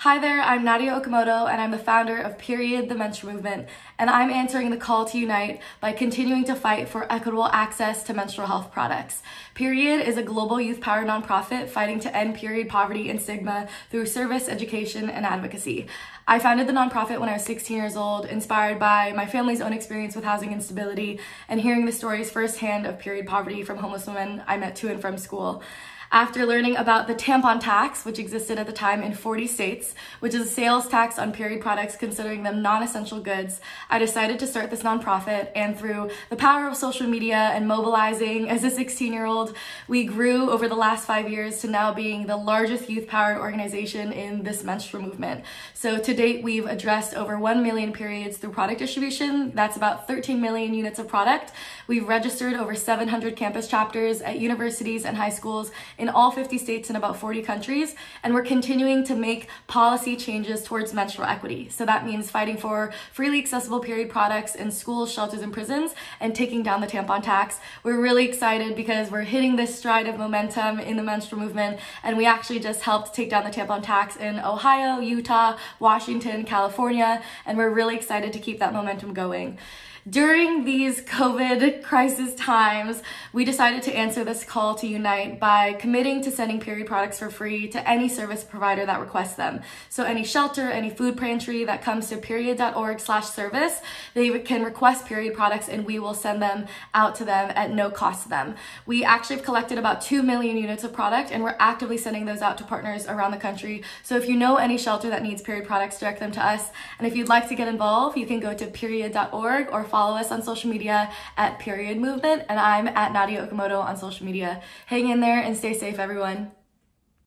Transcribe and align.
Hi 0.00 0.18
there, 0.18 0.42
I'm 0.42 0.62
Nadya 0.62 1.02
Okamoto, 1.02 1.50
and 1.50 1.58
I'm 1.58 1.70
the 1.70 1.78
founder 1.78 2.18
of 2.18 2.36
Period, 2.36 2.90
the 2.90 2.94
Menstrual 2.94 3.32
Movement, 3.32 3.66
and 3.98 4.10
I'm 4.10 4.30
answering 4.30 4.68
the 4.68 4.76
call 4.76 5.06
to 5.06 5.18
unite 5.18 5.62
by 5.80 5.92
continuing 5.92 6.44
to 6.44 6.54
fight 6.54 6.86
for 6.86 7.10
equitable 7.10 7.46
access 7.46 8.02
to 8.04 8.12
menstrual 8.12 8.46
health 8.46 8.70
products. 8.70 9.22
Period 9.54 10.06
is 10.06 10.18
a 10.18 10.22
global 10.22 10.60
youth 10.60 10.82
powered 10.82 11.06
nonprofit 11.06 11.70
fighting 11.70 11.98
to 12.00 12.14
end 12.14 12.34
period 12.34 12.68
poverty 12.68 13.08
and 13.08 13.22
stigma 13.22 13.68
through 13.90 14.04
service, 14.04 14.50
education, 14.50 15.08
and 15.08 15.24
advocacy. 15.24 15.86
I 16.28 16.40
founded 16.40 16.66
the 16.66 16.74
nonprofit 16.74 17.18
when 17.18 17.30
I 17.30 17.32
was 17.32 17.44
16 17.46 17.74
years 17.74 17.96
old, 17.96 18.26
inspired 18.26 18.78
by 18.78 19.12
my 19.12 19.24
family's 19.24 19.62
own 19.62 19.72
experience 19.72 20.14
with 20.14 20.26
housing 20.26 20.52
instability 20.52 21.20
and 21.48 21.58
hearing 21.58 21.86
the 21.86 21.92
stories 21.92 22.30
firsthand 22.30 22.86
of 22.86 22.98
period 22.98 23.26
poverty 23.26 23.62
from 23.62 23.78
homeless 23.78 24.06
women 24.06 24.42
I 24.46 24.58
met 24.58 24.76
to 24.76 24.90
and 24.90 25.00
from 25.00 25.16
school 25.16 25.62
after 26.12 26.46
learning 26.46 26.76
about 26.76 27.06
the 27.06 27.14
tampon 27.14 27.60
tax, 27.60 28.04
which 28.04 28.18
existed 28.18 28.58
at 28.58 28.66
the 28.66 28.72
time 28.72 29.02
in 29.02 29.14
40 29.14 29.46
states, 29.46 29.94
which 30.20 30.34
is 30.34 30.42
a 30.42 30.48
sales 30.48 30.88
tax 30.88 31.18
on 31.18 31.32
period 31.32 31.60
products 31.60 31.96
considering 31.96 32.42
them 32.42 32.62
non 32.62 32.82
essential 32.82 33.20
goods, 33.20 33.60
I 33.90 33.98
decided 33.98 34.38
to 34.40 34.46
start 34.46 34.70
this 34.70 34.82
nonprofit. 34.82 35.50
And 35.54 35.78
through 35.78 36.10
the 36.30 36.36
power 36.36 36.68
of 36.68 36.76
social 36.76 37.06
media 37.06 37.36
and 37.36 37.66
mobilizing 37.66 38.48
as 38.48 38.64
a 38.64 38.70
16 38.70 39.12
year 39.12 39.26
old, 39.26 39.54
we 39.88 40.04
grew 40.04 40.50
over 40.50 40.68
the 40.68 40.74
last 40.74 41.06
five 41.06 41.30
years 41.30 41.60
to 41.60 41.68
now 41.68 41.92
being 41.92 42.26
the 42.26 42.36
largest 42.36 42.88
youth 42.88 43.06
powered 43.06 43.38
organization 43.38 44.12
in 44.12 44.42
this 44.42 44.62
menstrual 44.64 45.02
movement. 45.02 45.44
So 45.74 45.98
to 45.98 46.14
date, 46.14 46.42
we've 46.42 46.66
addressed 46.66 47.14
over 47.14 47.38
1 47.38 47.62
million 47.62 47.92
periods 47.92 48.36
through 48.36 48.52
product 48.52 48.78
distribution. 48.78 49.52
That's 49.54 49.76
about 49.76 50.06
13 50.06 50.40
million 50.40 50.74
units 50.74 50.98
of 50.98 51.08
product. 51.08 51.52
We've 51.86 52.06
registered 52.06 52.54
over 52.54 52.74
700 52.74 53.36
campus 53.36 53.68
chapters 53.68 54.20
at 54.20 54.38
universities 54.38 55.04
and 55.04 55.16
high 55.16 55.30
schools 55.30 55.70
in 55.98 56.08
all 56.08 56.30
50 56.30 56.58
states 56.58 56.88
and 56.88 56.96
about 56.96 57.16
40 57.16 57.42
countries, 57.42 57.94
and 58.22 58.34
we're 58.34 58.42
continuing 58.42 59.04
to 59.04 59.14
make 59.14 59.48
policy 59.66 60.16
changes 60.16 60.62
towards 60.62 60.92
menstrual 60.92 61.26
equity. 61.26 61.68
So 61.68 61.86
that 61.86 62.04
means 62.04 62.30
fighting 62.30 62.56
for 62.56 62.92
freely 63.12 63.38
accessible 63.38 63.80
period 63.80 64.10
products 64.10 64.54
in 64.54 64.70
schools, 64.70 65.12
shelters, 65.12 65.40
and 65.40 65.52
prisons, 65.52 65.94
and 66.20 66.34
taking 66.34 66.62
down 66.62 66.80
the 66.80 66.86
tampon 66.86 67.22
tax. 67.22 67.60
We're 67.82 68.00
really 68.00 68.26
excited 68.28 68.76
because 68.76 69.10
we're 69.10 69.22
hitting 69.22 69.56
this 69.56 69.76
stride 69.76 70.06
of 70.06 70.18
momentum 70.18 70.78
in 70.80 70.96
the 70.96 71.02
menstrual 71.02 71.40
movement, 71.40 71.78
and 72.02 72.16
we 72.16 72.26
actually 72.26 72.60
just 72.60 72.82
helped 72.82 73.14
take 73.14 73.30
down 73.30 73.44
the 73.44 73.50
tampon 73.50 73.82
tax 73.82 74.16
in 74.16 74.38
Ohio, 74.38 75.00
Utah, 75.00 75.56
Washington, 75.78 76.44
California, 76.44 77.22
and 77.44 77.56
we're 77.56 77.70
really 77.70 77.96
excited 77.96 78.32
to 78.32 78.38
keep 78.38 78.58
that 78.58 78.72
momentum 78.72 79.14
going. 79.14 79.58
During 80.08 80.64
these 80.64 81.00
COVID 81.00 81.82
crisis 81.90 82.32
times, 82.36 83.02
we 83.32 83.44
decided 83.44 83.82
to 83.84 83.96
answer 83.96 84.22
this 84.22 84.44
call 84.44 84.76
to 84.76 84.86
unite 84.86 85.40
by 85.40 85.72
committing 85.86 86.20
to 86.20 86.32
sending 86.32 86.58
period 86.58 86.84
products 86.84 87.20
for 87.20 87.30
free 87.30 87.68
to 87.68 87.88
any 87.88 88.08
service 88.08 88.42
provider 88.42 88.84
that 88.84 88.98
requests 88.98 89.34
them. 89.34 89.60
So 89.88 90.02
any 90.02 90.24
shelter, 90.24 90.68
any 90.68 90.90
food 90.90 91.16
pantry 91.16 91.62
that 91.64 91.80
comes 91.80 92.08
to 92.08 92.16
period.org 92.16 92.98
slash 92.98 93.26
service, 93.26 93.80
they 94.12 94.36
can 94.40 94.64
request 94.64 95.06
period 95.06 95.34
products 95.34 95.68
and 95.68 95.86
we 95.86 96.00
will 96.00 96.12
send 96.12 96.42
them 96.42 96.66
out 96.92 97.14
to 97.14 97.24
them 97.24 97.52
at 97.54 97.70
no 97.70 97.88
cost 97.88 98.24
to 98.24 98.28
them. 98.28 98.56
We 98.84 99.04
actually 99.04 99.36
have 99.36 99.44
collected 99.44 99.78
about 99.78 100.00
2 100.00 100.24
million 100.24 100.56
units 100.56 100.82
of 100.82 100.92
product 100.92 101.30
and 101.30 101.44
we're 101.44 101.54
actively 101.60 101.98
sending 101.98 102.24
those 102.24 102.42
out 102.42 102.58
to 102.58 102.64
partners 102.64 103.06
around 103.06 103.30
the 103.30 103.36
country. 103.36 103.84
So 104.02 104.16
if 104.16 104.28
you 104.28 104.34
know 104.34 104.56
any 104.56 104.78
shelter 104.78 105.08
that 105.10 105.22
needs 105.22 105.40
period 105.40 105.68
products, 105.68 106.00
direct 106.00 106.18
them 106.18 106.32
to 106.32 106.44
us. 106.44 106.70
And 106.98 107.06
if 107.06 107.14
you'd 107.14 107.28
like 107.28 107.48
to 107.50 107.54
get 107.54 107.68
involved, 107.68 108.18
you 108.18 108.26
can 108.26 108.40
go 108.40 108.54
to 108.54 108.66
period.org 108.66 109.68
or 109.70 109.84
follow 109.84 110.16
us 110.16 110.32
on 110.32 110.42
social 110.42 110.68
media 110.68 111.12
at 111.36 111.60
Period 111.60 111.98
Movement, 111.98 112.42
and 112.48 112.58
I'm 112.58 112.88
at 112.88 113.12
Nadya 113.12 113.48
Okamoto 113.48 113.78
on 113.80 113.96
social 113.96 114.26
media. 114.26 114.60
Hang 114.86 115.10
in 115.10 115.20
there 115.20 115.38
and 115.38 115.56
safe, 115.76 115.98
everyone. 115.98 116.52